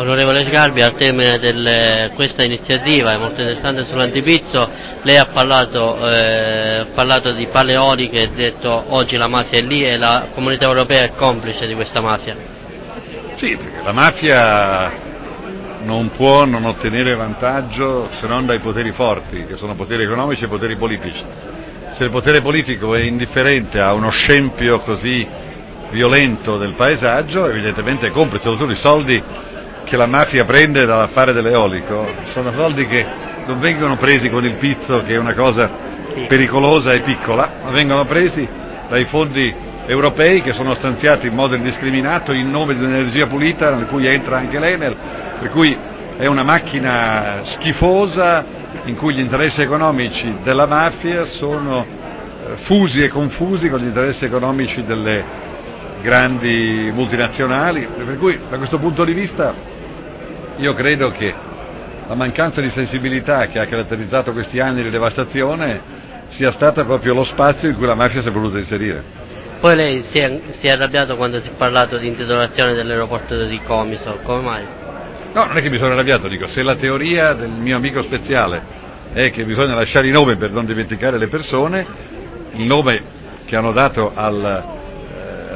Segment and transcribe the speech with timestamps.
[0.00, 4.66] Onorevole Sgarbi, al tema di questa iniziativa è molto interessante sull'antipizzo,
[5.02, 9.62] lei ha parlato, eh, parlato di palle eoliche e ha detto oggi la mafia è
[9.62, 12.34] lì e la comunità europea è complice di questa mafia.
[13.36, 14.90] Sì, perché la mafia
[15.82, 20.48] non può non ottenere vantaggio se non dai poteri forti, che sono poteri economici e
[20.48, 21.22] poteri politici.
[21.98, 25.28] Se il potere politico è indifferente a uno scempio così
[25.90, 29.22] violento del paesaggio, evidentemente è complice, soprattutto i soldi
[29.84, 33.04] che la mafia prende dall'affare dell'eolico sono soldi che
[33.46, 35.68] non vengono presi con il pizzo che è una cosa
[36.26, 38.46] pericolosa e piccola, ma vengono presi
[38.88, 39.52] dai fondi
[39.86, 44.38] europei che sono stanziati in modo indiscriminato in nome di un'energia pulita nel cui entra
[44.38, 44.94] anche l'Enel,
[45.38, 45.76] per cui
[46.16, 48.44] è una macchina schifosa
[48.84, 54.24] in cui gli interessi economici della mafia sono eh, fusi e confusi con gli interessi
[54.24, 55.24] economici delle
[56.02, 59.54] grandi multinazionali, per cui da questo punto di vista
[60.60, 61.34] io credo che
[62.06, 65.98] la mancanza di sensibilità che ha caratterizzato questi anni di devastazione
[66.30, 69.02] sia stata proprio lo spazio in cui la mafia si è voluta inserire.
[69.58, 73.60] Poi lei si è, si è arrabbiato quando si è parlato di intitolazione dell'aeroporto di
[73.64, 74.64] Comiso, come mai?
[75.32, 78.78] No, non è che mi sono arrabbiato, dico, se la teoria del mio amico speziale
[79.12, 81.86] è che bisogna lasciare i nomi per non dimenticare le persone,
[82.52, 83.02] il nome
[83.46, 84.79] che hanno dato al,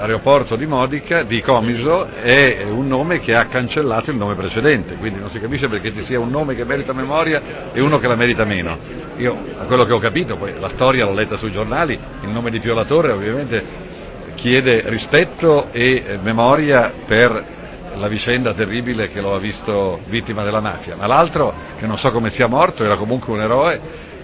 [0.01, 5.21] aeroporto di Modica, di Comiso, è un nome che ha cancellato il nome precedente, quindi
[5.21, 8.17] non si capisce perché ci sia un nome che merita memoria e uno che la
[8.17, 8.77] merita meno.
[9.19, 12.51] Io, a quello che ho capito, poi la storia l'ho letta sui giornali, il nome
[12.51, 13.93] di Pio Torre ovviamente
[14.35, 17.53] chiede rispetto e memoria per
[17.97, 22.11] la vicenda terribile che lo ha visto vittima della mafia, ma l'altro, che non so
[22.11, 23.81] come sia morto, era comunque un eroe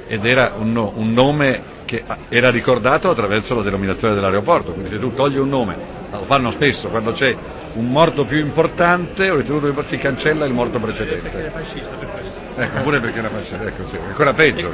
[0.08, 5.12] ed era un, un nome che era ricordato attraverso la denominazione dell'aeroporto, quindi se tu
[5.12, 5.74] togli un nome,
[6.12, 7.34] lo fanno spesso, quando c'è
[7.72, 11.28] un morto più importante, che si cancella il morto precedente.
[11.28, 12.60] Perché era fascista, per questo.
[12.60, 14.70] Ecco, pure perché era fascista, ecco sì, ancora peggio.